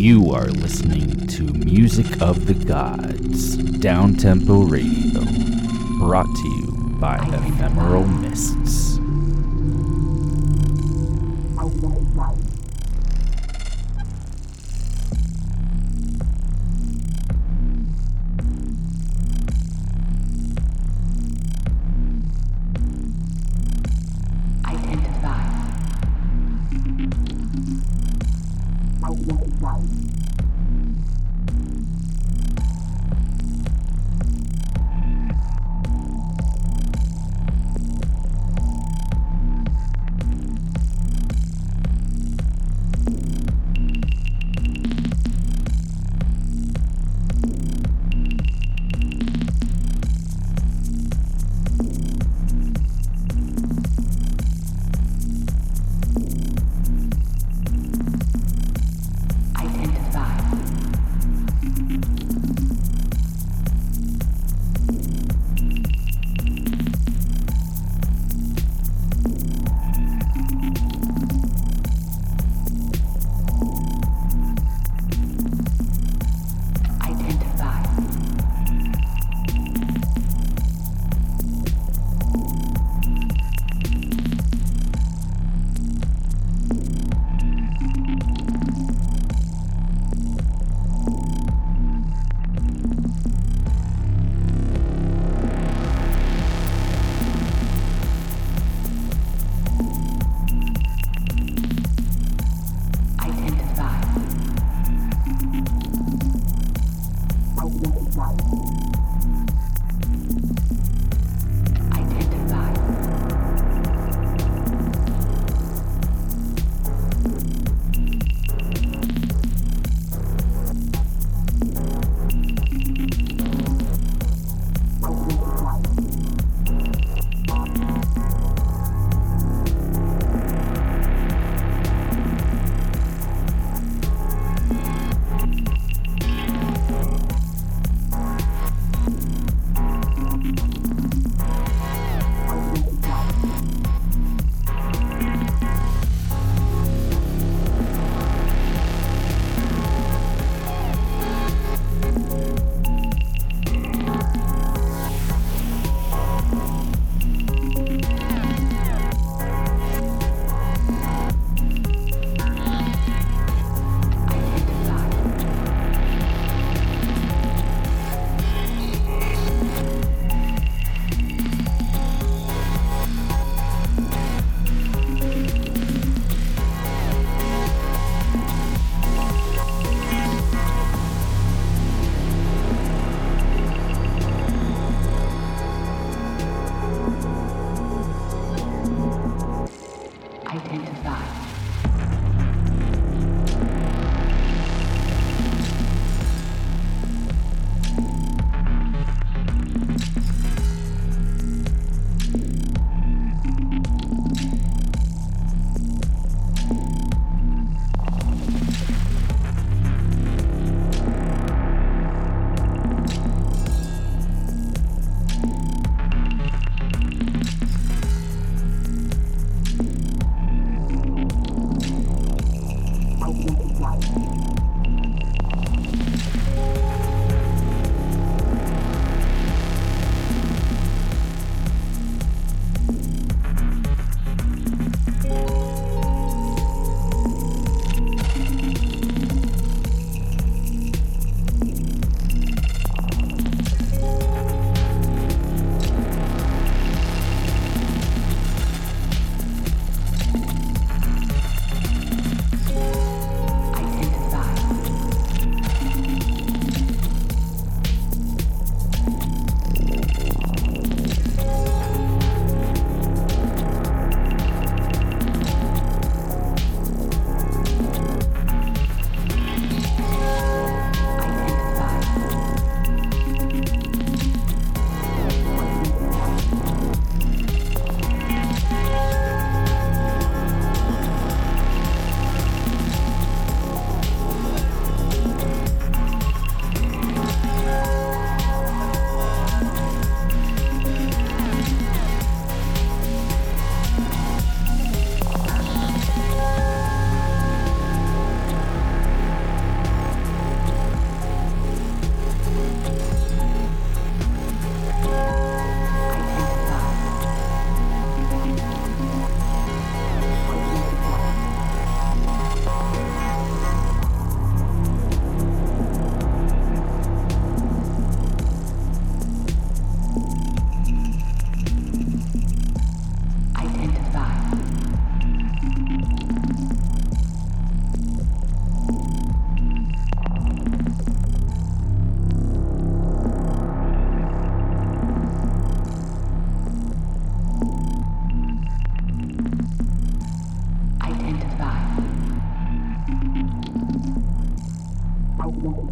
[0.00, 5.20] You are listening to Music of the Gods, Downtempo Radio,
[5.98, 8.99] brought to you by Ephemeral Mists.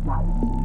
[0.08, 0.57] ใจ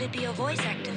[0.00, 0.89] Could it be a voice activated